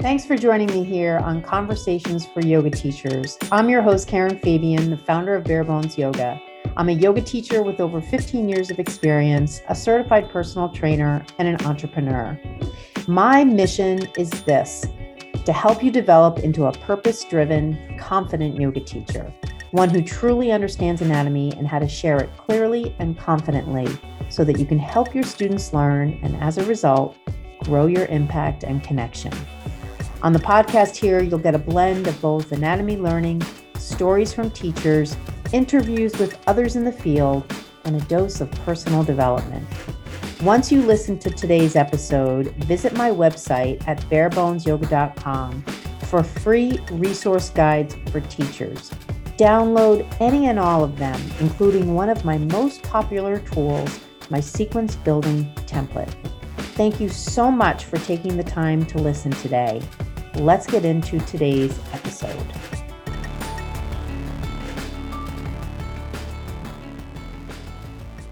[0.00, 3.36] Thanks for joining me here on Conversations for Yoga Teachers.
[3.50, 6.40] I'm your host, Karen Fabian, the founder of Bare Bones Yoga.
[6.76, 11.48] I'm a yoga teacher with over 15 years of experience, a certified personal trainer, and
[11.48, 12.40] an entrepreneur.
[13.08, 14.86] My mission is this
[15.44, 19.34] to help you develop into a purpose driven, confident yoga teacher,
[19.72, 23.88] one who truly understands anatomy and how to share it clearly and confidently
[24.28, 27.16] so that you can help your students learn and as a result,
[27.64, 29.32] grow your impact and connection.
[30.20, 33.40] On the podcast here, you'll get a blend of both anatomy learning,
[33.76, 35.16] stories from teachers,
[35.52, 37.44] interviews with others in the field,
[37.84, 39.64] and a dose of personal development.
[40.42, 45.62] Once you listen to today's episode, visit my website at barebonesyoga.com
[46.06, 48.90] for free resource guides for teachers.
[49.36, 54.96] Download any and all of them, including one of my most popular tools, my sequence
[54.96, 56.12] building template.
[56.74, 59.80] Thank you so much for taking the time to listen today
[60.38, 62.52] let's get into today's episode.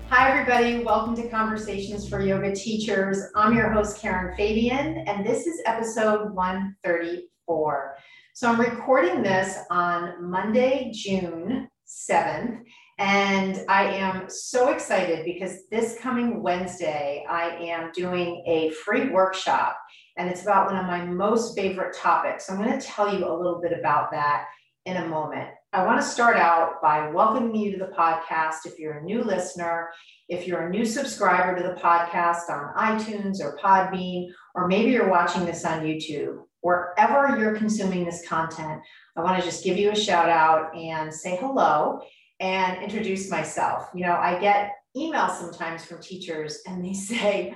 [0.09, 0.85] Hi, everybody.
[0.85, 3.19] Welcome to Conversations for Yoga Teachers.
[3.35, 7.97] I'm your host, Karen Fabian, and this is episode 134.
[8.35, 12.63] So I'm recording this on Monday, June 7th.
[12.99, 19.77] And I am so excited because this coming Wednesday, I am doing a free workshop
[20.17, 22.47] and it's about one of my most favorite topics.
[22.47, 24.47] So I'm going to tell you a little bit about that
[24.87, 25.51] in a moment.
[25.73, 28.65] I want to start out by welcoming you to the podcast.
[28.65, 29.91] If you're a new listener,
[30.29, 35.11] if you're a new subscriber to the podcast on iTunes or Podbean, or maybe you're
[35.11, 38.81] watching this on YouTube, wherever you're consuming this content,
[39.17, 42.01] I want to just give you a shout out and say hello
[42.41, 43.91] and introduce myself.
[43.95, 47.55] You know, I get emails sometimes from teachers and they say,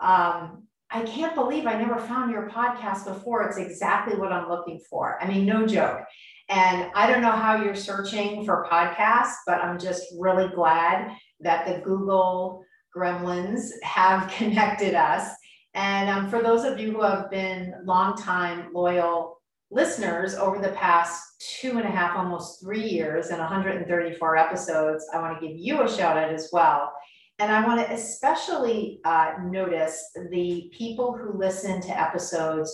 [0.00, 3.42] um, I can't believe I never found your podcast before.
[3.42, 5.22] It's exactly what I'm looking for.
[5.22, 6.00] I mean, no joke.
[6.48, 11.66] And I don't know how you're searching for podcasts, but I'm just really glad that
[11.66, 12.64] the Google
[12.94, 15.32] gremlins have connected us.
[15.74, 19.40] And um, for those of you who have been longtime loyal
[19.70, 21.22] listeners over the past
[21.60, 25.82] two and a half, almost three years and 134 episodes, I want to give you
[25.82, 26.92] a shout out as well.
[27.40, 32.70] And I want to especially uh, notice the people who listen to episodes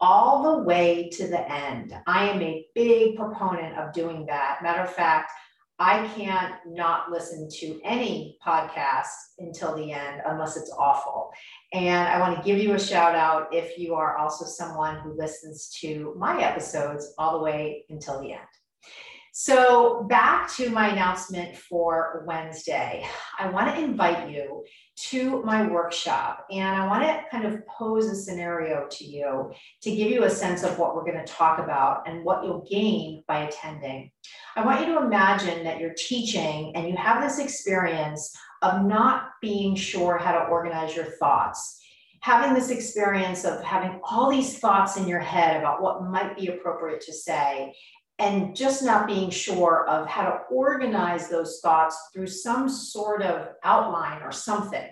[0.00, 1.94] all the way to the end.
[2.06, 4.58] I am a big proponent of doing that.
[4.62, 5.32] Matter of fact,
[5.78, 9.08] I can't not listen to any podcast
[9.38, 11.30] until the end unless it's awful.
[11.72, 15.16] And I want to give you a shout out if you are also someone who
[15.16, 18.40] listens to my episodes all the way until the end.
[19.34, 23.06] So, back to my announcement for Wednesday.
[23.38, 24.62] I want to invite you
[25.08, 29.50] to my workshop and I want to kind of pose a scenario to you
[29.84, 32.66] to give you a sense of what we're going to talk about and what you'll
[32.70, 34.10] gain by attending.
[34.54, 39.30] I want you to imagine that you're teaching and you have this experience of not
[39.40, 41.78] being sure how to organize your thoughts
[42.20, 46.46] having this experience of having all these thoughts in your head about what might be
[46.46, 47.74] appropriate to say
[48.18, 53.48] and just not being sure of how to organize those thoughts through some sort of
[53.64, 54.86] outline or something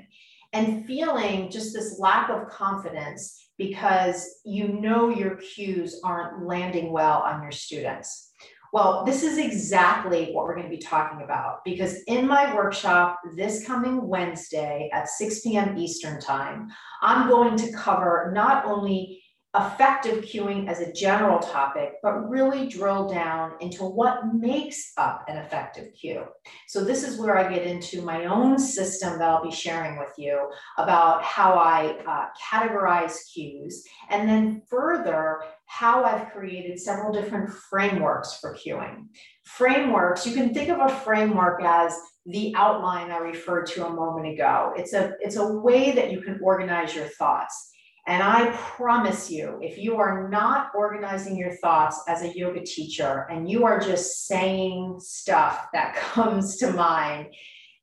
[0.53, 7.19] and feeling just this lack of confidence because you know your cues aren't landing well
[7.19, 8.33] on your students.
[8.73, 13.19] Well, this is exactly what we're going to be talking about because in my workshop
[13.37, 15.77] this coming Wednesday at 6 p.m.
[15.77, 16.69] Eastern Time,
[17.03, 19.20] I'm going to cover not only
[19.57, 25.37] effective cueing as a general topic, but really drill down into what makes up an
[25.39, 26.25] effective cue.
[26.69, 30.13] So this is where I get into my own system that I'll be sharing with
[30.17, 37.51] you about how I uh, categorize cues, and then further, how I've created several different
[37.51, 39.07] frameworks for cueing.
[39.45, 41.97] Frameworks, you can think of a framework as
[42.27, 44.73] the outline I referred to a moment ago.
[44.77, 47.70] It's a, it's a way that you can organize your thoughts.
[48.11, 53.29] And I promise you, if you are not organizing your thoughts as a yoga teacher
[53.31, 57.29] and you are just saying stuff that comes to mind,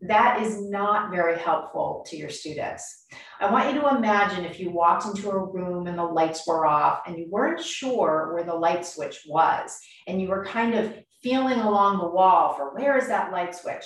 [0.01, 3.06] that is not very helpful to your students.
[3.39, 6.65] I want you to imagine if you walked into a room and the lights were
[6.65, 10.94] off and you weren't sure where the light switch was, and you were kind of
[11.24, 13.85] feeling along the wall for where is that light switch?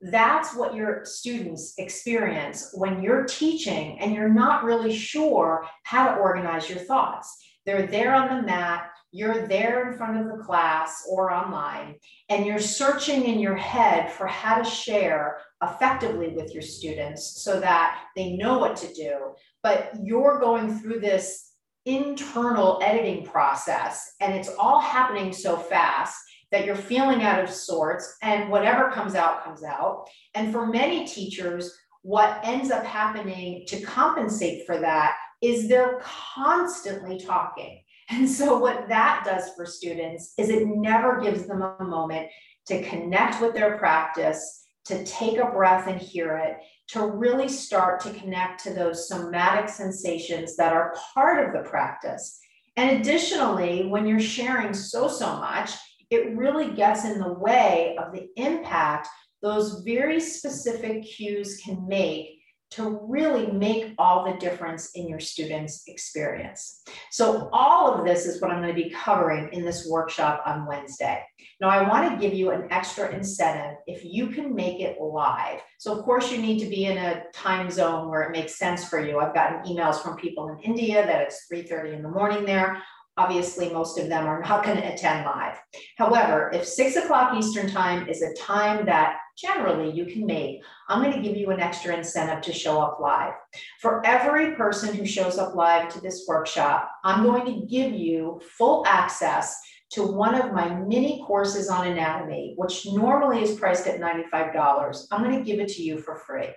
[0.00, 6.20] That's what your students experience when you're teaching and you're not really sure how to
[6.20, 7.36] organize your thoughts.
[7.66, 11.96] They're there on the mat, you're there in front of the class or online,
[12.28, 17.58] and you're searching in your head for how to share effectively with your students so
[17.60, 19.16] that they know what to do.
[19.62, 21.52] But you're going through this
[21.84, 26.16] internal editing process and it's all happening so fast
[26.50, 31.06] that you're feeling out of sorts and whatever comes out comes out and for many
[31.06, 38.58] teachers what ends up happening to compensate for that is they're constantly talking and so
[38.58, 42.28] what that does for students is it never gives them a moment
[42.66, 46.58] to connect with their practice to take a breath and hear it
[46.88, 52.40] to really start to connect to those somatic sensations that are part of the practice.
[52.76, 55.72] And additionally, when you're sharing so, so much,
[56.10, 59.08] it really gets in the way of the impact
[59.42, 62.38] those very specific cues can make
[62.70, 66.82] to really make all the difference in your students' experience.
[67.10, 70.66] So all of this is what I'm going to be covering in this workshop on
[70.66, 71.22] Wednesday.
[71.62, 75.60] Now I want to give you an extra incentive if you can make it live.
[75.78, 78.84] So of course you need to be in a time zone where it makes sense
[78.86, 79.18] for you.
[79.18, 82.82] I've gotten emails from people in India that it's 3.30 in the morning there.
[83.18, 85.60] Obviously, most of them are not going to attend live.
[85.96, 91.02] However, if six o'clock Eastern time is a time that generally you can make, I'm
[91.02, 93.32] going to give you an extra incentive to show up live.
[93.80, 98.40] For every person who shows up live to this workshop, I'm going to give you
[98.56, 99.60] full access
[99.90, 105.06] to one of my mini courses on anatomy, which normally is priced at $95.
[105.10, 106.48] I'm going to give it to you for free.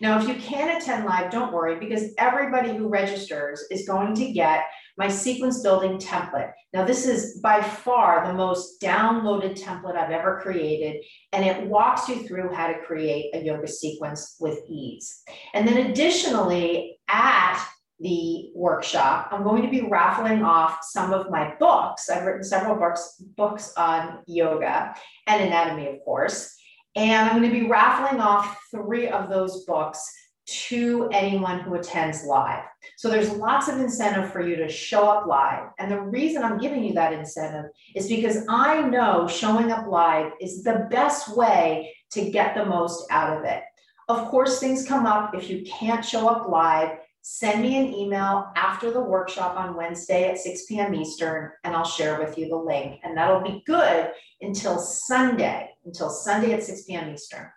[0.00, 4.32] Now, if you can't attend live, don't worry because everybody who registers is going to
[4.32, 4.64] get
[4.98, 6.52] my sequence building template.
[6.74, 12.08] Now, this is by far the most downloaded template I've ever created, and it walks
[12.08, 15.22] you through how to create a yoga sequence with ease.
[15.54, 17.64] And then additionally, at
[18.00, 22.10] the workshop, I'm going to be raffling off some of my books.
[22.10, 24.94] I've written several books, books on yoga
[25.26, 26.56] and anatomy, of course.
[26.96, 30.00] And I'm going to be raffling off three of those books
[30.48, 32.64] to anyone who attends live.
[32.96, 35.68] So there's lots of incentive for you to show up live.
[35.78, 40.32] And the reason I'm giving you that incentive is because I know showing up live
[40.40, 43.62] is the best way to get the most out of it.
[44.08, 46.98] Of course, things come up if you can't show up live.
[47.20, 50.94] Send me an email after the workshop on Wednesday at 6 p.m.
[50.94, 53.00] Eastern, and I'll share with you the link.
[53.04, 57.12] And that'll be good until Sunday, until Sunday at 6 p.m.
[57.12, 57.48] Eastern.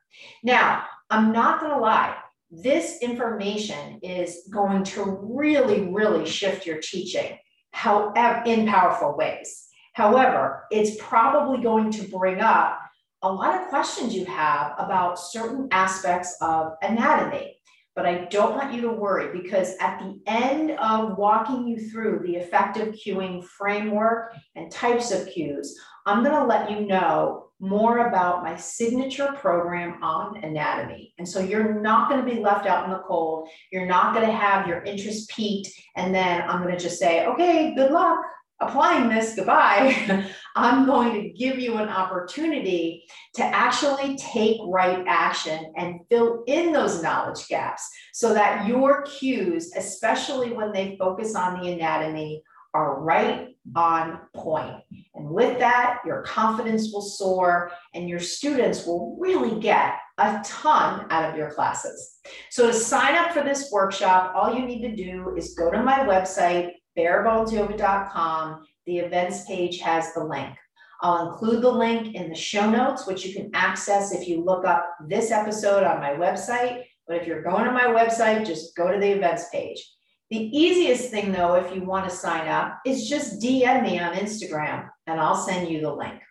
[0.44, 2.18] Now, I'm not going to lie,
[2.51, 7.38] this information is going to really, really shift your teaching
[7.71, 9.68] however, in powerful ways.
[9.94, 12.80] However, it's probably going to bring up
[13.24, 17.56] a lot of questions you have about certain aspects of anatomy.
[17.95, 22.21] But I don't want you to worry because at the end of walking you through
[22.25, 28.08] the effective cueing framework and types of cues, I'm going to let you know more
[28.08, 31.13] about my signature program on anatomy.
[31.19, 33.48] And so you're not going to be left out in the cold.
[33.72, 35.69] You're not going to have your interest piqued.
[35.96, 38.19] And then I'm going to just say, okay, good luck
[38.62, 40.30] applying this, goodbye.
[40.56, 43.06] I'm going to give you an opportunity
[43.36, 49.72] to actually take right action and fill in those knowledge gaps so that your cues,
[49.75, 54.75] especially when they focus on the anatomy, are right on point.
[55.15, 61.06] And with that, your confidence will soar and your students will really get a ton
[61.09, 62.19] out of your classes.
[62.50, 65.83] So to sign up for this workshop, all you need to do is go to
[65.83, 68.66] my website, barebonesyoga.com.
[68.85, 70.56] The events page has the link.
[71.01, 74.66] I'll include the link in the show notes, which you can access if you look
[74.66, 76.83] up this episode on my website.
[77.07, 79.83] But if you're going to my website, just go to the events page.
[80.31, 84.16] The easiest thing though, if you want to sign up, is just DM me on
[84.16, 86.21] Instagram and I'll send you the link.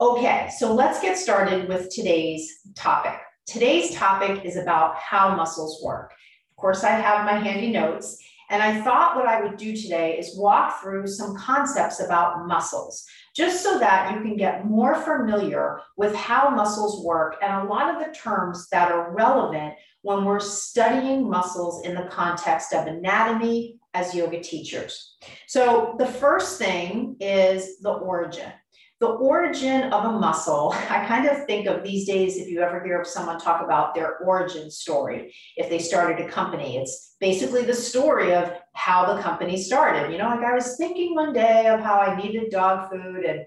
[0.00, 3.20] Okay, so let's get started with today's topic.
[3.46, 6.14] Today's topic is about how muscles work.
[6.50, 8.16] Of course, I have my handy notes,
[8.48, 13.04] and I thought what I would do today is walk through some concepts about muscles,
[13.36, 17.94] just so that you can get more familiar with how muscles work and a lot
[17.94, 23.78] of the terms that are relevant when we're studying muscles in the context of anatomy
[23.94, 25.16] as yoga teachers.
[25.46, 28.52] So the first thing is the origin.
[29.00, 32.84] The origin of a muscle, I kind of think of these days, if you ever
[32.84, 37.64] hear of someone talk about their origin story, if they started a company, it's basically
[37.64, 40.12] the story of how the company started.
[40.12, 43.40] You know, like I was thinking one day of how I needed dog food and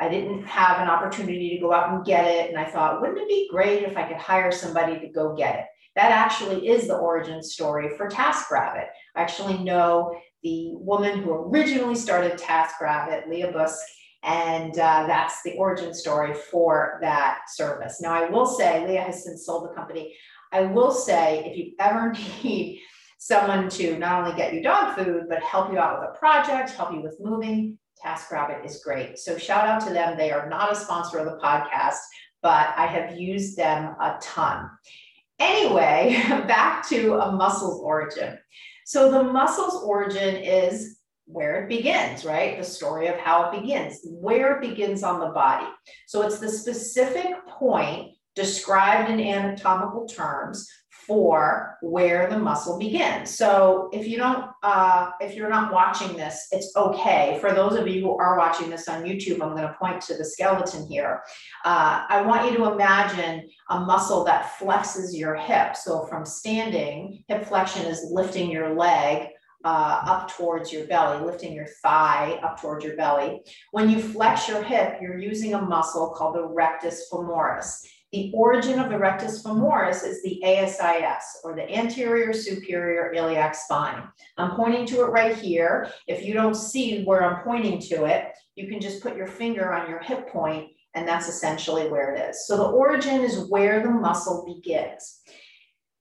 [0.00, 2.50] I didn't have an opportunity to go out and get it.
[2.50, 5.56] And I thought, wouldn't it be great if I could hire somebody to go get
[5.56, 5.64] it?
[5.96, 8.86] That actually is the origin story for TaskRabbit.
[9.14, 13.78] I actually know the woman who originally started TaskRabbit, Leah Busque,
[14.24, 18.00] and uh, that's the origin story for that service.
[18.00, 20.14] Now, I will say, Leah has since sold the company.
[20.50, 22.80] I will say, if you ever need
[23.18, 26.70] someone to not only get you dog food, but help you out with a project,
[26.70, 29.18] help you with moving, TaskRabbit is great.
[29.18, 30.16] So shout out to them.
[30.16, 31.98] They are not a sponsor of the podcast,
[32.42, 34.68] but I have used them a ton.
[35.38, 38.38] Anyway, back to a muscle's origin.
[38.86, 42.58] So the muscle's origin is where it begins, right?
[42.58, 45.66] The story of how it begins, where it begins on the body.
[46.06, 50.68] So it's the specific point described in anatomical terms
[51.06, 53.36] for where the muscle begins.
[53.36, 57.38] So if you don't, uh, if you're not watching this, it's okay.
[57.40, 60.16] For those of you who are watching this on YouTube, I'm going to point to
[60.16, 61.22] the skeleton here.
[61.64, 65.76] Uh, I want you to imagine a muscle that flexes your hip.
[65.76, 69.28] So from standing, hip flexion is lifting your leg
[69.64, 73.40] uh, up towards your belly, lifting your thigh up towards your belly.
[73.72, 77.82] When you flex your hip, you're using a muscle called the rectus femoris.
[78.14, 84.04] The origin of the rectus femoris is the ASIS, or the anterior superior iliac spine.
[84.38, 85.90] I'm pointing to it right here.
[86.06, 89.72] If you don't see where I'm pointing to it, you can just put your finger
[89.72, 92.46] on your hip point, and that's essentially where it is.
[92.46, 95.18] So the origin is where the muscle begins.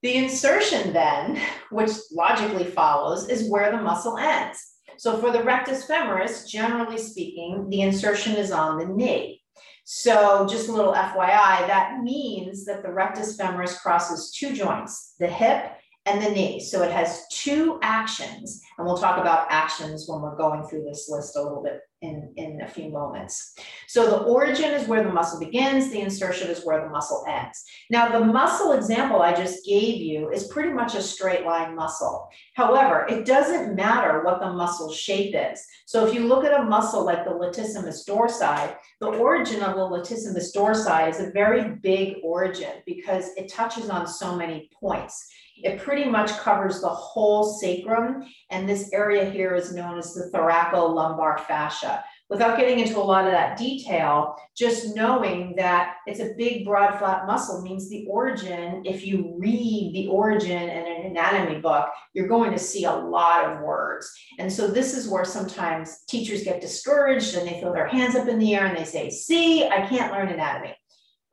[0.04, 1.42] The insertion then,
[1.72, 4.60] which logically follows, is where the muscle ends.
[4.98, 9.43] So for the rectus femoris, generally speaking, the insertion is on the knee.
[9.84, 15.28] So just a little FYI, that means that the rectus femoris crosses two joints, the
[15.28, 15.74] hip
[16.06, 16.60] and the knee.
[16.60, 21.08] So it has two actions, and we'll talk about actions when we're going through this
[21.10, 23.56] list a little bit in, in a few moments.
[23.88, 27.64] So the origin is where the muscle begins, the insertion is where the muscle ends.
[27.90, 32.30] Now the muscle example I just gave you is pretty much a straight line muscle.
[32.56, 35.66] However, it doesn't matter what the muscle shape is.
[35.86, 39.82] So if you look at a muscle like the latissimus dorsi, the origin of the
[39.82, 45.30] latissimus dorsi is a very big origin because it touches on so many points.
[45.58, 50.30] It pretty much covers the whole sacrum, and this area here is known as the
[50.34, 52.04] thoracolumbar fascia.
[52.30, 56.98] Without getting into a lot of that detail, just knowing that it's a big, broad,
[56.98, 62.28] flat muscle means the origin, if you read the origin in an anatomy book, you're
[62.28, 64.12] going to see a lot of words.
[64.40, 68.28] And so this is where sometimes teachers get discouraged and they throw their hands up
[68.28, 70.76] in the air and they say, see, I can't learn anatomy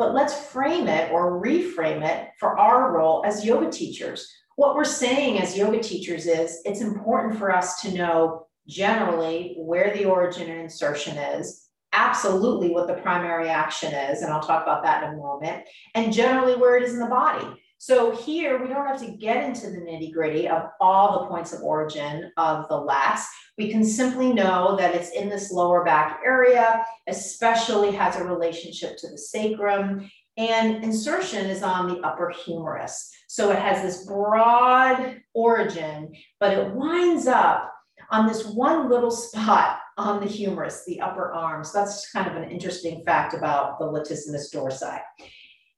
[0.00, 4.26] but let's frame it or reframe it for our role as yoga teachers.
[4.57, 9.95] What we're saying as yoga teachers is it's important for us to know generally where
[9.95, 14.83] the origin and insertion is, absolutely what the primary action is, and I'll talk about
[14.85, 15.64] that in a moment,
[15.95, 17.47] and generally where it is in the body.
[17.82, 21.54] So here we don't have to get into the nitty gritty of all the points
[21.54, 23.22] of origin of the lats.
[23.56, 28.99] We can simply know that it's in this lower back area, especially has a relationship
[28.99, 33.10] to the sacrum, and insertion is on the upper humerus.
[33.28, 37.72] So it has this broad origin, but it winds up
[38.10, 41.64] on this one little spot on the humerus, the upper arm.
[41.64, 45.00] So that's kind of an interesting fact about the latissimus dorsi.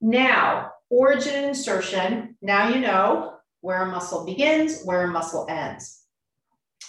[0.01, 6.03] Now, origin and insertion, now you know where a muscle begins, where a muscle ends.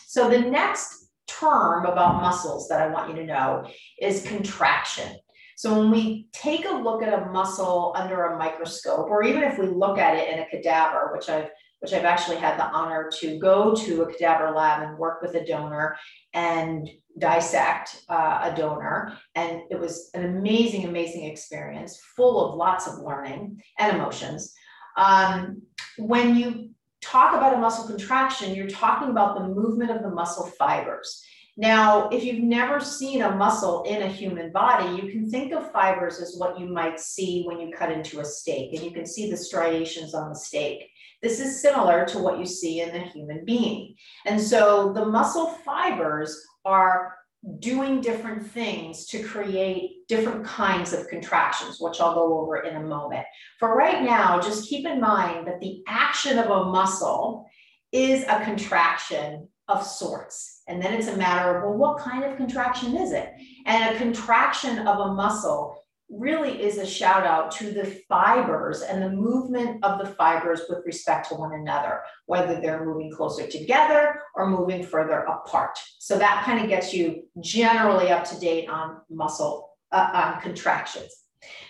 [0.08, 3.66] So the next term about muscles that I want you to know
[4.02, 5.18] is contraction.
[5.56, 9.58] So when we take a look at a muscle under a microscope, or even if
[9.58, 13.12] we look at it in a cadaver, which I've which I've actually had the honor
[13.20, 15.98] to go to a cadaver lab and work with a donor
[16.34, 19.18] and dissect uh, a donor.
[19.36, 24.54] And it was an amazing, amazing experience, full of lots of learning and emotions.
[24.98, 25.62] Um,
[25.98, 26.70] when you
[27.02, 31.24] talk about a muscle contraction, you're talking about the movement of the muscle fibers.
[31.56, 35.72] Now, if you've never seen a muscle in a human body, you can think of
[35.72, 39.06] fibers as what you might see when you cut into a steak, and you can
[39.06, 40.90] see the striations on the steak.
[41.24, 43.96] This is similar to what you see in the human being.
[44.26, 47.16] And so the muscle fibers are
[47.60, 52.88] doing different things to create different kinds of contractions, which I'll go over in a
[52.88, 53.26] moment.
[53.60, 57.46] For right now, just keep in mind that the action of a muscle
[57.92, 60.62] is a contraction of sorts.
[60.68, 63.30] And then it's a matter of, well, what kind of contraction is it?
[63.66, 69.02] And a contraction of a muscle really is a shout out to the fibers and
[69.02, 74.22] the movement of the fibers with respect to one another, whether they're moving closer together
[74.36, 75.78] or moving further apart.
[76.00, 81.12] So that kind of gets you generally up to date on muscle uh, on contractions.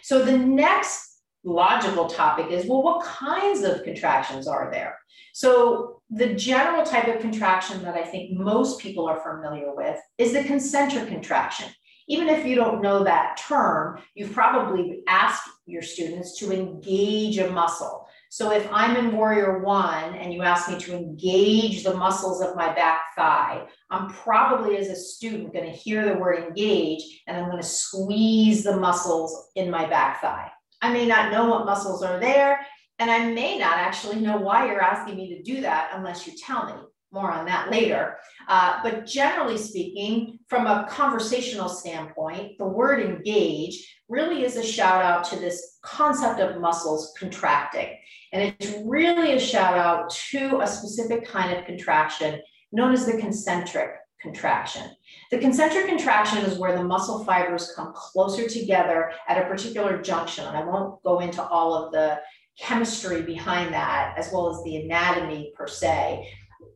[0.02, 4.98] So the next logical topic is well, what kinds of contractions are there?
[5.34, 10.34] So the general type of contraction that I think most people are familiar with is
[10.34, 11.70] the concentric contraction.
[12.08, 17.50] Even if you don't know that term, you've probably asked your students to engage a
[17.50, 18.08] muscle.
[18.30, 22.56] So if I'm in warrior one and you ask me to engage the muscles of
[22.56, 27.38] my back thigh, I'm probably as a student going to hear the word engage and
[27.38, 30.52] I'm going to squeeze the muscles in my back thigh.
[30.82, 32.60] I may not know what muscles are there,
[33.00, 36.34] and I may not actually know why you're asking me to do that unless you
[36.38, 36.74] tell me.
[37.14, 38.18] More on that later.
[38.48, 45.06] Uh, but generally speaking, from a conversational standpoint, the word engage really is a shout
[45.06, 47.96] out to this concept of muscles contracting.
[48.32, 52.42] And it's really a shout out to a specific kind of contraction
[52.72, 54.90] known as the concentric contraction.
[55.30, 60.46] The concentric contraction is where the muscle fibers come closer together at a particular junction.
[60.46, 62.20] And I won't go into all of the
[62.58, 66.28] chemistry behind that, as well as the anatomy per se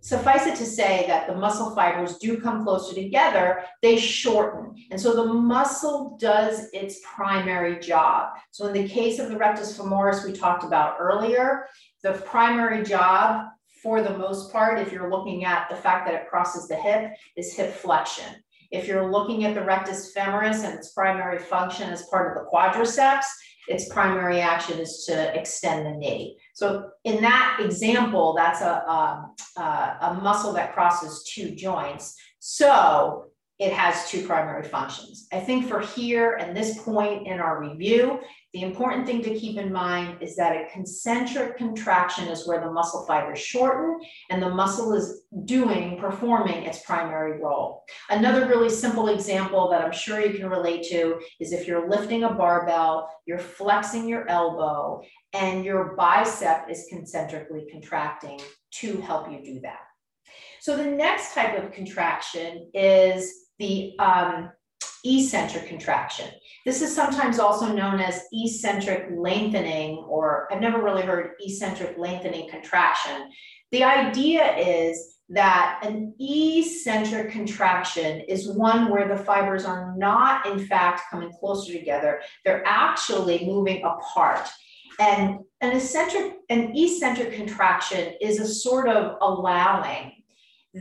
[0.01, 4.75] suffice it to say that the muscle fibers do come closer together, they shorten.
[4.91, 8.29] And so the muscle does its primary job.
[8.51, 11.67] So in the case of the rectus femoris we talked about earlier,
[12.03, 13.47] the primary job
[13.81, 17.11] for the most part, if you're looking at the fact that it crosses the hip,
[17.35, 18.33] is hip flexion.
[18.71, 22.49] If you're looking at the rectus femoris and its primary function as part of the
[22.49, 23.25] quadriceps,
[23.67, 26.37] its primary action is to extend the knee.
[26.53, 32.15] So in that example, that's a, a, um, uh, a muscle that crosses two joints.
[32.39, 33.25] So
[33.59, 35.27] it has two primary functions.
[35.33, 38.19] I think for here and this point in our review,
[38.53, 42.71] the important thing to keep in mind is that a concentric contraction is where the
[42.71, 43.99] muscle fibers shorten
[44.29, 47.83] and the muscle is doing, performing its primary role.
[48.09, 52.23] Another really simple example that I'm sure you can relate to is if you're lifting
[52.23, 55.01] a barbell, you're flexing your elbow
[55.33, 58.39] and your bicep is concentrically contracting
[58.75, 59.79] to help you do that.
[60.61, 64.51] So the next type of contraction is the um,
[65.03, 66.29] eccentric contraction.
[66.65, 72.49] This is sometimes also known as eccentric lengthening, or I've never really heard eccentric lengthening
[72.49, 73.29] contraction.
[73.71, 80.59] The idea is that an eccentric contraction is one where the fibers are not, in
[80.59, 82.21] fact, coming closer together.
[82.45, 84.47] They're actually moving apart.
[84.99, 90.13] And an eccentric, an eccentric contraction is a sort of allowing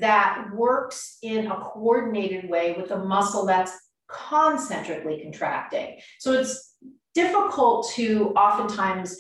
[0.01, 3.73] that works in a coordinated way with a muscle that's
[4.09, 5.99] concentrically contracting.
[6.21, 6.75] So it's
[7.15, 9.17] difficult to oftentimes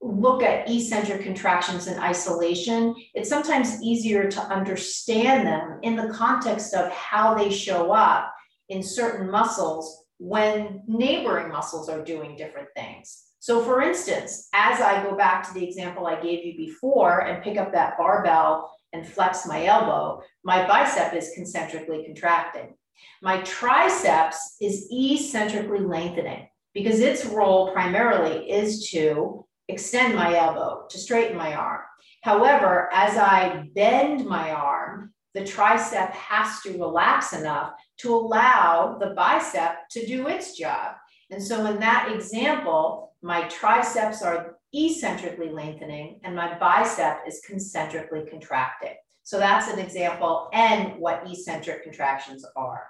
[0.00, 2.94] look at eccentric contractions in isolation.
[3.14, 8.32] It's sometimes easier to understand them in the context of how they show up
[8.68, 13.24] in certain muscles when neighboring muscles are doing different things.
[13.40, 17.42] So for instance, as I go back to the example I gave you before and
[17.42, 22.74] pick up that barbell and flex my elbow, my bicep is concentrically contracting.
[23.22, 30.98] My triceps is eccentrically lengthening because its role primarily is to extend my elbow, to
[30.98, 31.82] straighten my arm.
[32.22, 39.10] However, as I bend my arm, the tricep has to relax enough to allow the
[39.10, 40.96] bicep to do its job.
[41.30, 48.24] And so in that example, my triceps are eccentrically lengthening and my bicep is concentrically
[48.30, 48.94] contracting.
[49.22, 52.86] So that's an example and what eccentric contractions are.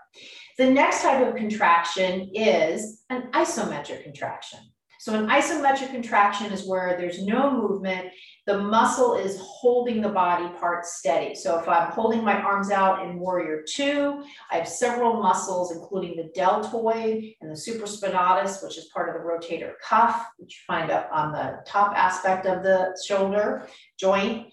[0.57, 4.61] The next type of contraction is an isometric contraction.
[5.01, 8.09] So an isometric contraction is where there's no movement.
[8.49, 11.35] The muscle is holding the body part steady.
[11.35, 16.17] So if I'm holding my arms out in warrior two, I have several muscles, including
[16.17, 20.91] the deltoid and the supraspinatus, which is part of the rotator cuff, which you find
[20.91, 23.69] up on the top aspect of the shoulder
[24.01, 24.47] joint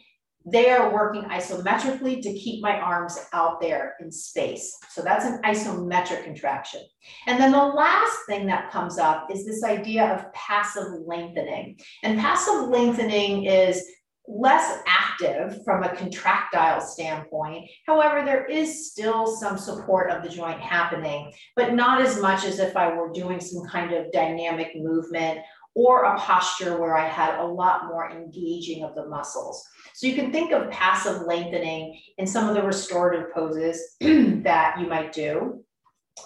[0.45, 4.77] they are working isometrically to keep my arms out there in space.
[4.89, 6.81] So that's an isometric contraction.
[7.25, 11.77] And then the last thing that comes up is this idea of passive lengthening.
[12.03, 13.83] And passive lengthening is
[14.27, 17.69] less active from a contractile standpoint.
[17.85, 22.59] However, there is still some support of the joint happening, but not as much as
[22.59, 25.39] if I were doing some kind of dynamic movement
[25.75, 29.63] or a posture where I had a lot more engaging of the muscles.
[29.93, 34.87] So you can think of passive lengthening in some of the restorative poses that you
[34.87, 35.63] might do,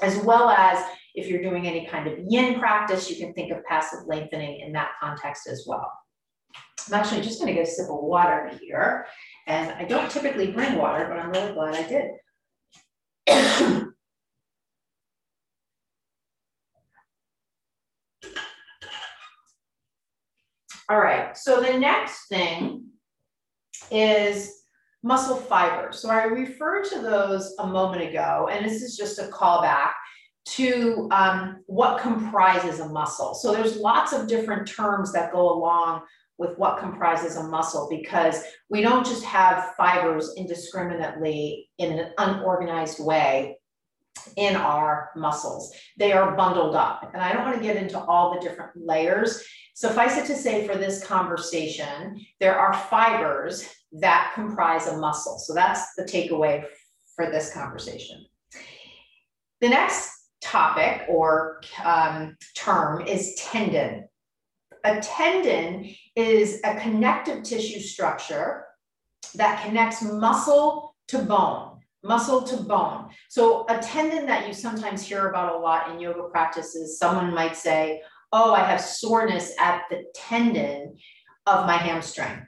[0.02, 0.84] as well as
[1.16, 4.72] if you're doing any kind of yin practice, you can think of passive lengthening in
[4.74, 5.92] that context as well.
[6.88, 9.08] I'm actually just gonna get a sip of water here.
[9.48, 12.12] And I don't typically bring water, but I'm really glad I did.
[20.90, 22.86] All right, so the next thing
[23.92, 24.64] is
[25.04, 26.00] muscle fibers.
[26.00, 29.92] So I referred to those a moment ago, and this is just a callback
[30.46, 33.36] to um, what comprises a muscle.
[33.36, 36.02] So there's lots of different terms that go along
[36.40, 43.00] with what comprises a muscle because we don't just have fibers indiscriminately in an unorganized
[43.00, 43.59] way
[44.36, 45.74] in our muscles.
[45.98, 47.12] They are bundled up.
[47.14, 49.44] And I don't want to get into all the different layers.
[49.76, 55.40] Suffice it to say, for this conversation, there are fibers that comprise a muscle.
[55.40, 56.66] So that's the takeaway
[57.16, 58.26] for this conversation.
[59.62, 64.08] The next topic or um, term is tendon.
[64.86, 68.66] A tendon is a connective tissue structure
[69.36, 71.69] that connects muscle to bone
[72.04, 73.10] muscle to bone.
[73.30, 77.58] So a tendon that you sometimes hear about a lot in yoga practices, someone might
[77.58, 80.96] say, oh, I have soreness at the tendon
[81.46, 82.46] of my hamstring.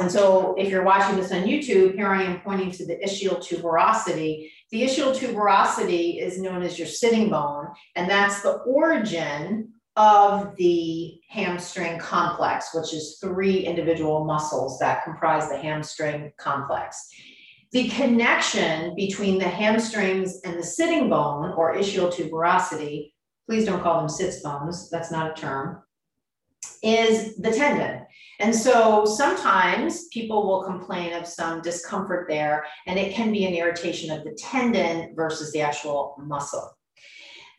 [0.00, 3.38] And so if you're watching this on YouTube, here I am pointing to the ischial
[3.38, 4.50] tuberosity.
[4.70, 11.20] The ischial tuberosity is known as your sitting bone, and that's the origin of the
[11.28, 17.10] hamstring complex, which is three individual muscles that comprise the hamstring complex.
[17.72, 23.12] The connection between the hamstrings and the sitting bone or ischial tuberosity,
[23.48, 25.82] please don't call them sits bones, that's not a term,
[26.82, 28.04] is the tendon.
[28.40, 33.54] And so sometimes people will complain of some discomfort there, and it can be an
[33.54, 36.76] irritation of the tendon versus the actual muscle.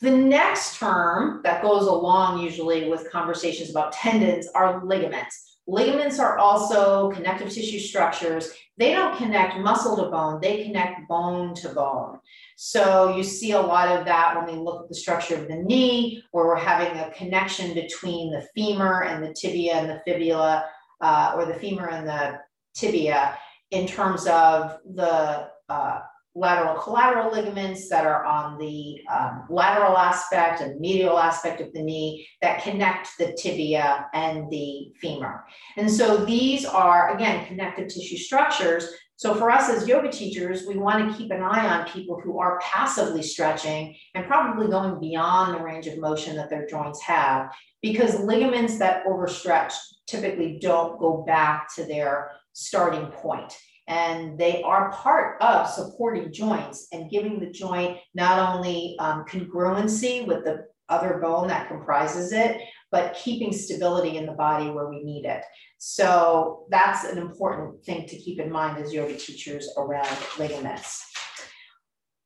[0.01, 5.52] The next term that goes along usually with conversations about tendons are ligaments.
[5.65, 8.51] Ligaments are also connective tissue structures.
[8.77, 12.19] They don't connect muscle to bone, they connect bone to bone.
[12.57, 15.55] So you see a lot of that when we look at the structure of the
[15.55, 20.65] knee, where we're having a connection between the femur and the tibia and the fibula,
[21.01, 22.39] uh, or the femur and the
[22.75, 23.37] tibia
[23.71, 25.99] in terms of the uh,
[26.35, 31.81] lateral collateral ligaments that are on the um, lateral aspect and medial aspect of the
[31.81, 35.45] knee that connect the tibia and the femur.
[35.77, 38.87] And so these are, again, connective tissue structures.
[39.15, 42.39] So for us as yoga teachers, we want to keep an eye on people who
[42.39, 47.51] are passively stretching and probably going beyond the range of motion that their joints have
[47.83, 49.73] because ligaments that overstretch
[50.07, 53.55] typically don't go back to their starting point
[53.87, 60.25] and they are part of supporting joints and giving the joint not only um, congruency
[60.25, 65.03] with the other bone that comprises it, but keeping stability in the body where we
[65.03, 65.43] need it.
[65.77, 71.05] So that's an important thing to keep in mind as yoga teachers around ligaments.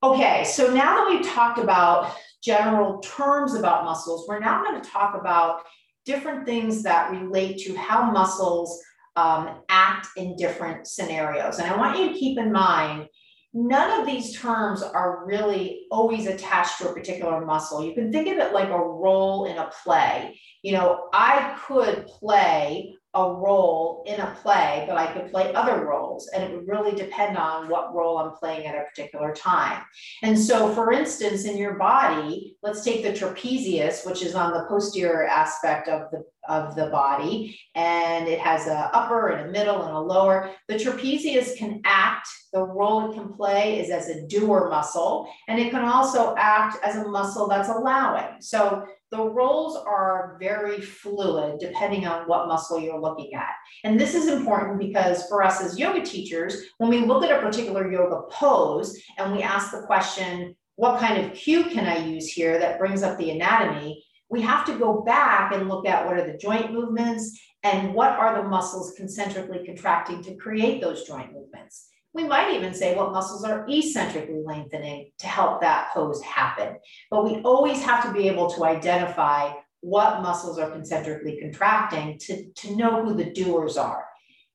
[0.03, 4.87] Okay, so now that we've talked about general terms about muscles, we're now going to
[4.87, 5.63] talk about
[6.05, 8.81] different things that relate to how muscles
[9.17, 11.57] um, act in different scenarios.
[11.57, 13.07] And I want you to keep in mind,
[13.51, 17.83] none of these terms are really always attached to a particular muscle.
[17.83, 20.39] You can think of it like a role in a play.
[20.61, 25.83] You know, I could play a role in a play, but I could play other
[25.83, 26.29] roles.
[26.35, 29.83] And it would really depend on what role I'm playing at a particular time.
[30.21, 34.65] And so, for instance, in your body, let's take the trapezius, which is on the
[34.67, 39.83] posterior aspect of the of the body and it has a upper and a middle
[39.83, 44.27] and a lower the trapezius can act the role it can play is as a
[44.27, 49.77] doer muscle and it can also act as a muscle that's allowing so the roles
[49.77, 53.53] are very fluid depending on what muscle you're looking at.
[53.83, 57.41] And this is important because for us as yoga teachers, when we look at a
[57.41, 62.27] particular yoga pose and we ask the question, what kind of cue can I use
[62.27, 64.03] here that brings up the anatomy?
[64.29, 68.11] We have to go back and look at what are the joint movements and what
[68.11, 71.89] are the muscles concentrically contracting to create those joint movements.
[72.13, 76.77] We might even say what muscles are eccentrically lengthening to help that pose happen.
[77.11, 82.49] But we always have to be able to identify what muscles are concentrically contracting to,
[82.51, 84.05] to know who the doers are.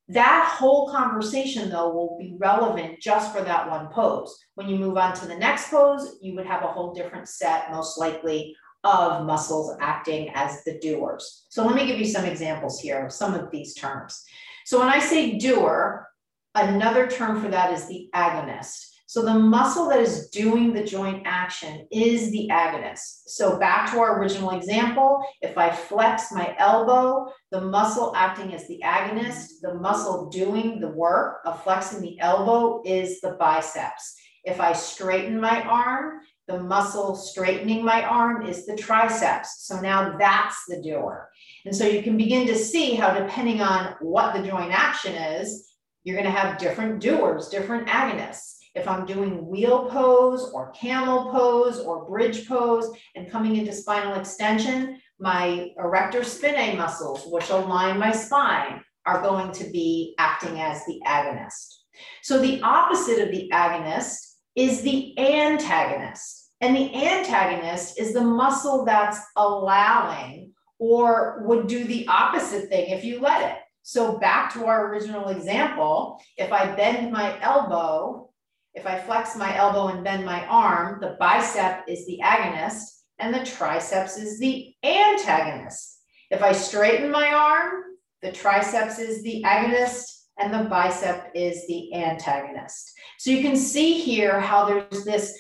[0.09, 4.37] That whole conversation, though, will be relevant just for that one pose.
[4.57, 7.71] When you move on to the next pose, you would have a whole different set,
[7.71, 11.47] most likely, of muscles acting as the doers.
[11.49, 14.25] So let me give you some examples here of some of these terms.
[14.65, 16.09] So when I say doer,
[16.55, 18.89] Another term for that is the agonist.
[19.07, 23.23] So the muscle that is doing the joint action is the agonist.
[23.27, 28.67] So back to our original example, if I flex my elbow, the muscle acting as
[28.69, 34.15] the agonist, the muscle doing the work of flexing the elbow is the biceps.
[34.45, 36.21] If I straighten my arm,
[36.53, 39.67] the muscle straightening my arm is the triceps.
[39.67, 41.29] So now that's the doer.
[41.65, 45.73] And so you can begin to see how depending on what the joint action is,
[46.05, 48.59] you're going to have different doers, different agonists.
[48.75, 54.19] If I'm doing wheel pose or camel pose or bridge pose and coming into spinal
[54.19, 60.85] extension, my erector spinae muscles, which align my spine, are going to be acting as
[60.87, 61.81] the agonist.
[62.23, 66.42] So the opposite of the agonist is the antagonist.
[66.63, 73.05] And the antagonist is the muscle that's allowing or would do the opposite thing if
[73.05, 73.59] you let it.
[73.83, 78.31] So back to our original example, if I bend my elbow,
[78.75, 82.85] if I flex my elbow and bend my arm, the bicep is the agonist
[83.19, 85.99] and the triceps is the antagonist.
[86.31, 87.83] If I straighten my arm,
[88.23, 90.05] the triceps is the agonist
[90.39, 92.93] and the bicep is the antagonist.
[93.19, 95.37] So you can see here how there's this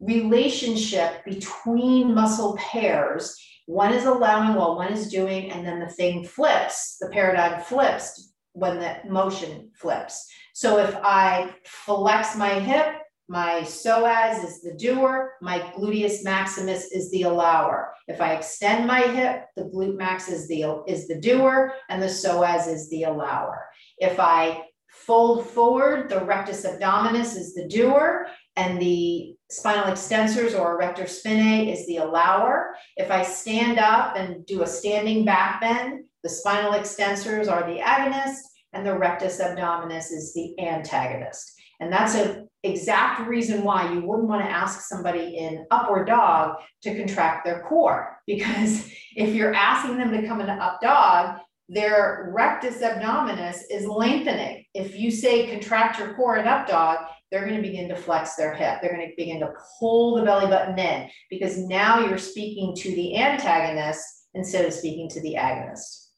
[0.00, 3.36] relationship between muscle pairs.
[3.66, 8.32] One is allowing while one is doing, and then the thing flips, the paradigm flips
[8.52, 10.26] when the motion flips.
[10.54, 12.86] So if I flex my hip,
[13.28, 17.92] my psoas is the doer, my gluteus maximus is the allower.
[18.06, 22.06] If I extend my hip, the glute max is the, is the doer and the
[22.06, 23.66] psoas is the allower.
[23.98, 30.74] If I fold forward, the rectus abdominis is the doer and the spinal extensors or
[30.74, 32.74] erector spinae is the allower.
[32.96, 37.80] If I stand up and do a standing back bend, the spinal extensors are the
[37.80, 38.40] agonist
[38.72, 41.52] and the rectus abdominis is the antagonist.
[41.80, 46.56] And that's an exact reason why you wouldn't want to ask somebody in upward dog
[46.82, 48.18] to contract their core.
[48.26, 54.64] Because if you're asking them to come into up dog, their rectus abdominis is lengthening.
[54.72, 56.98] If you say contract your core in up dog,
[57.30, 58.78] they're going to begin to flex their hip.
[58.80, 62.90] They're going to begin to pull the belly button in because now you're speaking to
[62.94, 66.08] the antagonist instead of speaking to the agonist.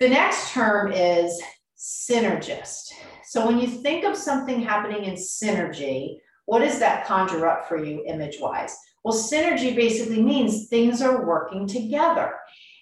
[0.00, 1.42] The next term is
[1.76, 2.92] synergist.
[3.24, 7.82] So when you think of something happening in synergy, what does that conjure up for
[7.82, 8.76] you image wise?
[9.04, 12.34] Well, synergy basically means things are working together.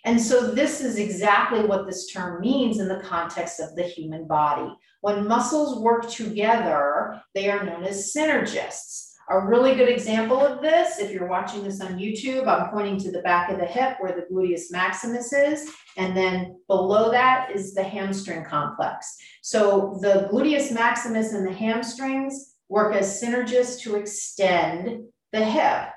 [0.05, 4.27] And so this is exactly what this term means in the context of the human
[4.27, 4.71] body.
[5.01, 9.13] When muscles work together, they are known as synergists.
[9.31, 13.11] A really good example of this, if you're watching this on YouTube, I'm pointing to
[13.11, 17.73] the back of the hip where the gluteus maximus is, and then below that is
[17.73, 19.17] the hamstring complex.
[19.43, 25.89] So the gluteus maximus and the hamstrings work as synergists to extend the hip.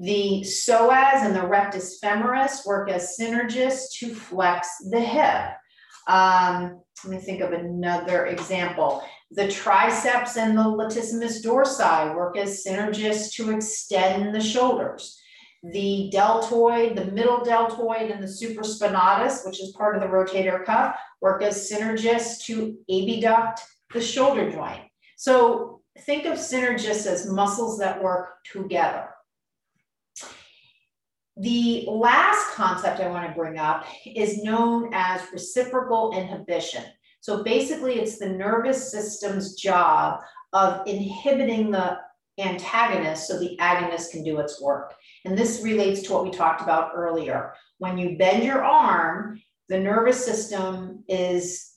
[0.00, 5.52] The psoas and the rectus femoris work as synergists to flex the hip.
[6.08, 9.02] Um, let me think of another example.
[9.30, 15.20] The triceps and the latissimus dorsi work as synergists to extend the shoulders.
[15.62, 20.96] The deltoid, the middle deltoid, and the supraspinatus, which is part of the rotator cuff,
[21.22, 24.82] work as synergists to abduct the shoulder joint.
[25.16, 29.08] So think of synergists as muscles that work together.
[31.36, 36.84] The last concept I want to bring up is known as reciprocal inhibition.
[37.20, 40.20] So basically, it's the nervous system's job
[40.52, 41.98] of inhibiting the
[42.38, 44.94] antagonist so the agonist can do its work.
[45.24, 47.54] And this relates to what we talked about earlier.
[47.78, 51.72] When you bend your arm, the nervous system is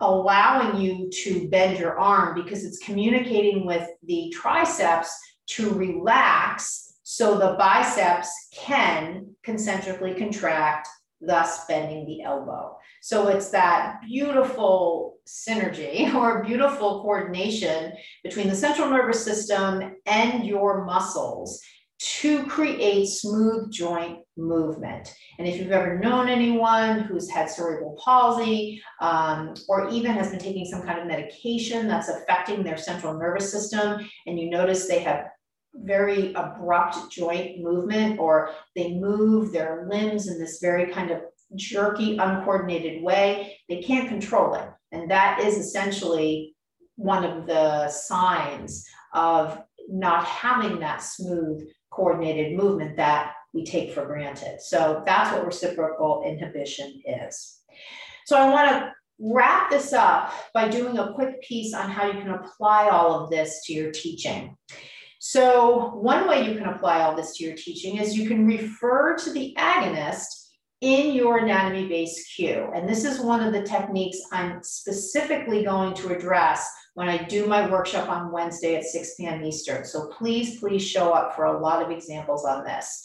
[0.00, 5.16] allowing you to bend your arm because it's communicating with the triceps
[5.46, 10.86] to relax so the biceps can concentrically contract,
[11.22, 12.76] thus bending the elbow.
[13.00, 20.84] So it's that beautiful synergy or beautiful coordination between the central nervous system and your
[20.84, 21.62] muscles
[21.98, 25.14] to create smooth joint movement.
[25.38, 30.40] And if you've ever known anyone who's had cerebral palsy um, or even has been
[30.40, 35.00] taking some kind of medication that's affecting their central nervous system, and you notice they
[35.00, 35.24] have
[35.74, 41.22] very abrupt joint movement or they move their limbs in this very kind of
[41.54, 44.68] jerky, uncoordinated way, they can't control it.
[44.92, 46.54] And that is essentially
[46.96, 54.04] one of the signs of not having that smooth, coordinated movement that we take for
[54.04, 54.60] granted.
[54.60, 57.60] So that's what reciprocal inhibition is.
[58.26, 62.20] So I want to wrap this up by doing a quick piece on how you
[62.20, 64.56] can apply all of this to your teaching.
[65.18, 69.16] So one way you can apply all this to your teaching is you can refer
[69.16, 70.26] to the agonist
[70.80, 72.70] in your anatomy-based cue.
[72.72, 77.46] And this is one of the techniques I'm specifically going to address when I do
[77.46, 79.44] my workshop on Wednesday at 6 p.m.
[79.44, 79.84] Eastern.
[79.84, 83.04] So please, please show up for a lot of examples on this.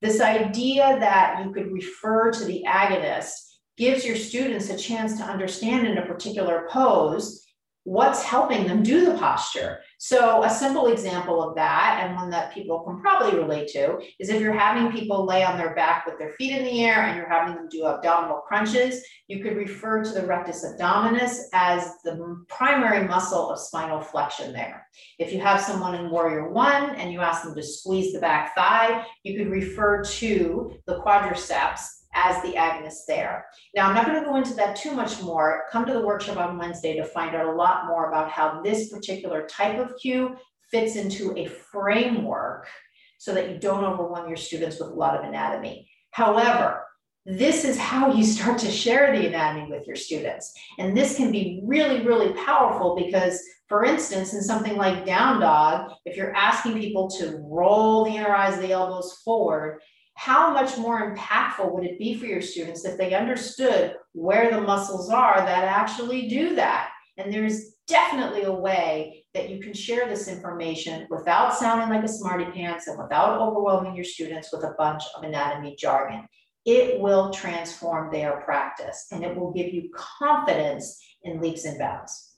[0.00, 3.30] This idea that you could refer to the agonist
[3.76, 7.44] gives your students a chance to understand in a particular pose
[7.84, 9.80] what's helping them do the posture.
[10.04, 14.30] So a simple example of that, and one that people can probably relate to, is
[14.30, 17.16] if you're having people lay on their back with their feet in the air and
[17.16, 22.44] you're having them do abdominal crunches, you could refer to the rectus abdominis as the
[22.48, 24.88] primary muscle of spinal flexion there.
[25.20, 28.56] If you have someone in warrior one and you ask them to squeeze the back
[28.56, 33.46] thigh, you could refer to the quadriceps as the agonist there.
[33.74, 35.64] Now, I'm not going to go into that too much more.
[35.70, 38.90] Come to the workshop on Wednesday to find out a lot more about how this
[38.90, 40.36] particular type of cue
[40.70, 42.66] fits into a framework
[43.18, 45.88] so that you don't overwhelm your students with a lot of anatomy.
[46.10, 46.84] However,
[47.24, 50.52] this is how you start to share the anatomy with your students.
[50.78, 55.92] And this can be really, really powerful because, for instance, in something like down dog,
[56.04, 59.80] if you're asking people to roll the inner eyes the elbows forward,
[60.14, 64.60] how much more impactful would it be for your students if they understood where the
[64.60, 66.90] muscles are that actually do that?
[67.16, 72.08] And there's definitely a way that you can share this information without sounding like a
[72.08, 76.26] smarty pants and without overwhelming your students with a bunch of anatomy jargon.
[76.64, 82.32] It will transform their practice and it will give you confidence in leaps and bounds.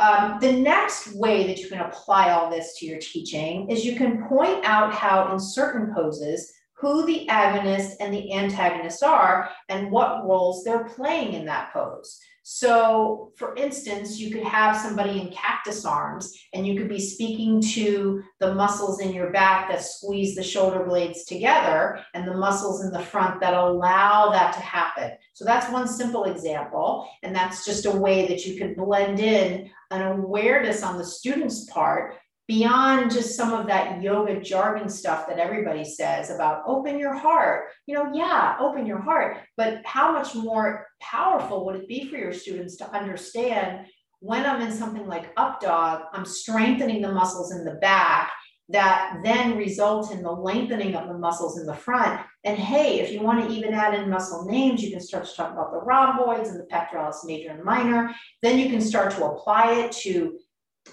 [0.00, 3.96] Um, the next way that you can apply all this to your teaching is you
[3.96, 9.90] can point out how in certain poses, who the agonist and the antagonist are and
[9.90, 12.18] what roles they're playing in that pose.
[12.42, 17.60] So, for instance, you could have somebody in cactus arms and you could be speaking
[17.74, 22.82] to the muscles in your back that squeeze the shoulder blades together and the muscles
[22.82, 25.12] in the front that allow that to happen.
[25.34, 27.06] So, that's one simple example.
[27.22, 31.66] And that's just a way that you can blend in an awareness on the student's
[31.66, 32.16] part
[32.50, 37.68] beyond just some of that yoga jargon stuff that everybody says about open your heart.
[37.86, 42.16] You know, yeah, open your heart, but how much more powerful would it be for
[42.16, 43.86] your students to understand
[44.18, 48.32] when I'm in something like up dog, I'm strengthening the muscles in the back
[48.70, 52.20] that then result in the lengthening of the muscles in the front.
[52.42, 55.36] And hey, if you want to even add in muscle names, you can start to
[55.36, 58.12] talk about the rhomboids and the pectoralis major and minor.
[58.42, 60.38] Then you can start to apply it to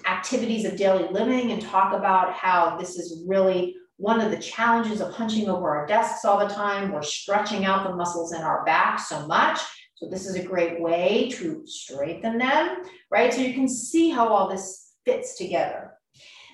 [0.06, 5.00] activities of daily living and talk about how this is really one of the challenges
[5.00, 6.92] of hunching over our desks all the time.
[6.92, 9.60] We're stretching out the muscles in our back so much.
[9.96, 13.34] So this is a great way to strengthen them, right?
[13.34, 15.94] So you can see how all this fits together.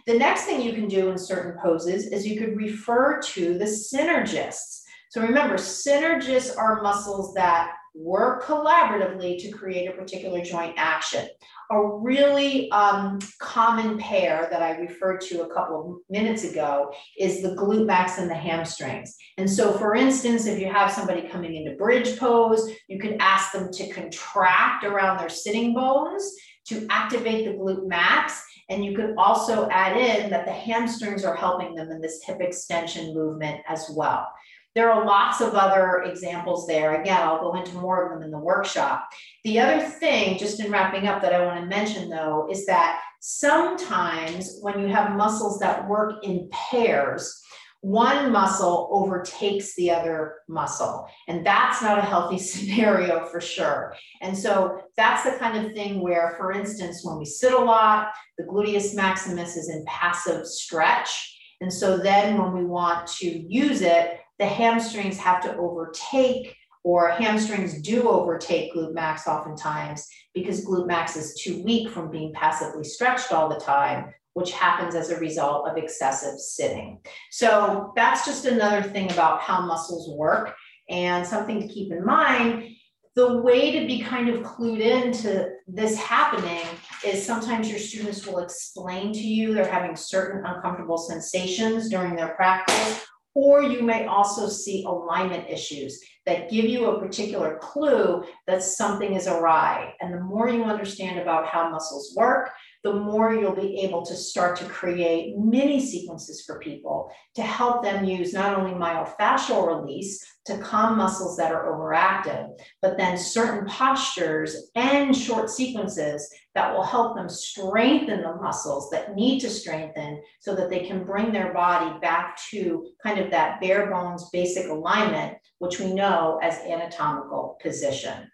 [0.06, 3.64] The next thing you can do in certain poses is you could refer to the
[3.64, 4.82] synergists.
[5.10, 11.26] So remember, synergists are muscles that work collaboratively to create a particular joint action
[11.70, 17.42] a really um, common pair that I referred to a couple of minutes ago is
[17.42, 19.16] the glute max and the hamstrings.
[19.38, 23.52] And so, for instance, if you have somebody coming into bridge pose, you can ask
[23.52, 26.34] them to contract around their sitting bones
[26.66, 28.42] to activate the glute max.
[28.70, 32.40] And you could also add in that the hamstrings are helping them in this hip
[32.40, 34.26] extension movement as well.
[34.74, 37.00] There are lots of other examples there.
[37.00, 39.08] Again, I'll go into more of them in the workshop.
[39.44, 43.00] The other thing, just in wrapping up, that I want to mention though, is that
[43.20, 47.40] sometimes when you have muscles that work in pairs,
[47.84, 51.06] one muscle overtakes the other muscle.
[51.28, 53.94] And that's not a healthy scenario for sure.
[54.22, 58.08] And so that's the kind of thing where, for instance, when we sit a lot,
[58.38, 61.30] the gluteus maximus is in passive stretch.
[61.60, 67.10] And so then when we want to use it, the hamstrings have to overtake or
[67.10, 72.84] hamstrings do overtake glute max oftentimes because glute max is too weak from being passively
[72.84, 77.00] stretched all the time, which happens as a result of excessive sitting.
[77.30, 80.54] So that's just another thing about how muscles work
[80.90, 82.70] and something to keep in mind.
[83.16, 86.66] The way to be kind of clued into this happening
[87.06, 92.34] is sometimes your students will explain to you they're having certain uncomfortable sensations during their
[92.34, 98.62] practice or you may also see alignment issues that give you a particular clue that
[98.62, 99.94] something is awry.
[100.00, 102.50] And the more you understand about how muscles work,
[102.84, 107.82] the more you'll be able to start to create mini sequences for people to help
[107.82, 112.50] them use not only myofascial release to calm muscles that are overactive,
[112.82, 119.14] but then certain postures and short sequences that will help them strengthen the muscles that
[119.14, 123.62] need to strengthen so that they can bring their body back to kind of that
[123.62, 128.30] bare bones basic alignment, which we know as anatomical position.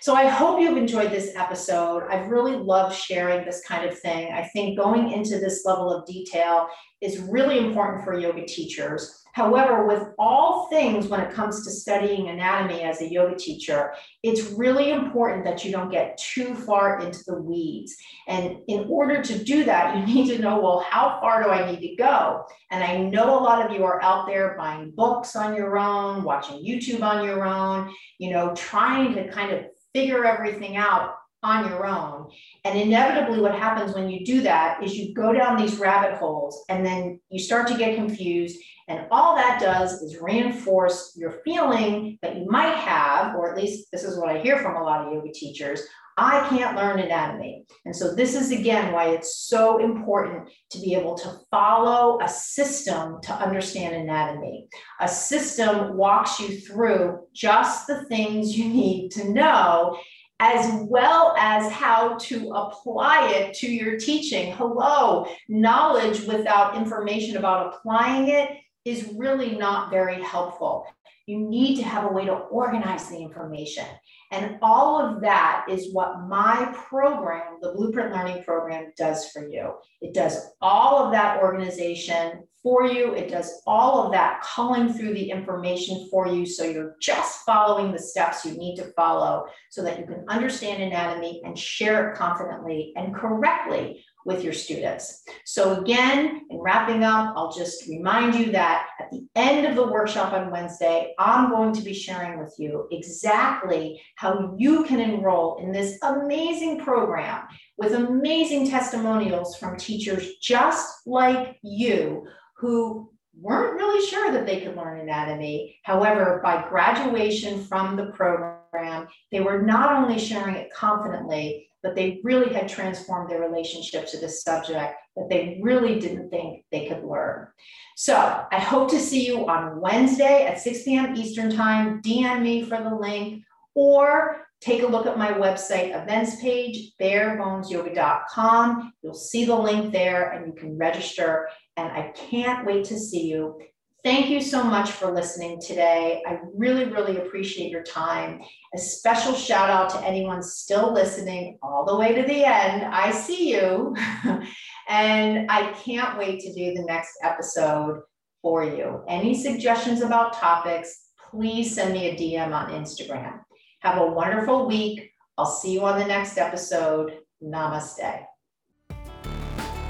[0.00, 2.04] So I hope you've enjoyed this episode.
[2.10, 4.32] I've really loved sharing this kind of thing.
[4.32, 6.68] I think going into this level of detail
[7.00, 9.24] is really important for yoga teachers.
[9.34, 13.92] However, with all things when it comes to studying anatomy as a yoga teacher,
[14.22, 17.96] it's really important that you don't get too far into the weeds.
[18.28, 21.68] And in order to do that, you need to know well, how far do I
[21.68, 22.44] need to go?
[22.70, 26.22] And I know a lot of you are out there buying books on your own,
[26.22, 29.53] watching YouTube on your own, you know, trying to kind of
[29.94, 32.30] figure everything out on your own.
[32.64, 36.64] And inevitably, what happens when you do that is you go down these rabbit holes
[36.68, 38.58] and then you start to get confused.
[38.88, 43.90] And all that does is reinforce your feeling that you might have, or at least
[43.92, 45.82] this is what I hear from a lot of yoga teachers
[46.16, 47.64] I can't learn anatomy.
[47.84, 52.28] And so, this is again why it's so important to be able to follow a
[52.28, 54.68] system to understand anatomy.
[55.00, 59.98] A system walks you through just the things you need to know
[60.40, 64.52] as well as how to apply it to your teaching.
[64.52, 68.50] Hello, knowledge without information about applying it
[68.84, 70.86] is really not very helpful.
[71.26, 73.86] You need to have a way to organize the information.
[74.30, 79.74] And all of that is what my program, the Blueprint Learning Program, does for you.
[80.00, 83.14] It does all of that organization for you.
[83.14, 86.46] It does all of that culling through the information for you.
[86.46, 90.82] So you're just following the steps you need to follow so that you can understand
[90.82, 95.24] anatomy and share it confidently and correctly with your students.
[95.44, 99.86] So again, in wrapping up, I'll just remind you that at the end of the
[99.86, 105.58] workshop on Wednesday, I'm going to be sharing with you exactly how you can enroll
[105.58, 107.46] in this amazing program
[107.76, 113.10] with amazing testimonials from teachers just like you who
[113.40, 115.78] weren't really sure that they could learn anatomy.
[115.82, 122.20] However, by graduation from the program, they were not only sharing it confidently, but they
[122.24, 127.04] really had transformed their relationship to this subject that they really didn't think they could
[127.04, 127.46] learn.
[127.94, 128.16] So
[128.50, 131.14] I hope to see you on Wednesday at 6 p.m.
[131.14, 132.00] Eastern Time.
[132.00, 138.92] DM me for the link or take a look at my website events page, barebonesyoga.com.
[139.02, 141.48] You'll see the link there and you can register.
[141.76, 143.60] And I can't wait to see you.
[144.04, 146.22] Thank you so much for listening today.
[146.26, 148.42] I really, really appreciate your time.
[148.74, 152.84] A special shout out to anyone still listening all the way to the end.
[152.84, 153.96] I see you.
[154.90, 158.02] and I can't wait to do the next episode
[158.42, 159.02] for you.
[159.08, 163.40] Any suggestions about topics, please send me a DM on Instagram.
[163.80, 165.12] Have a wonderful week.
[165.38, 167.20] I'll see you on the next episode.
[167.42, 168.26] Namaste.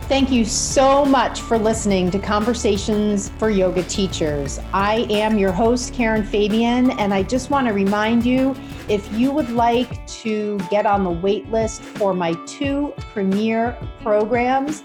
[0.06, 4.60] Thank you so much for listening to Conversations for Yoga Teachers.
[4.74, 8.54] I am your host, Karen Fabian, and I just want to remind you
[8.86, 14.84] if you would like to get on the wait list for my two premier programs,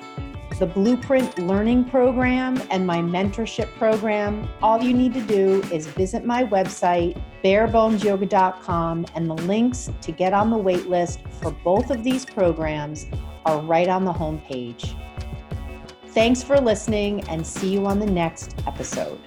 [0.59, 6.25] the Blueprint Learning Program and my mentorship program, all you need to do is visit
[6.25, 12.03] my website, barebonesyoga.com, and the links to get on the wait list for both of
[12.03, 13.07] these programs
[13.45, 14.99] are right on the homepage.
[16.07, 19.17] Thanks for listening and see you on the next episode.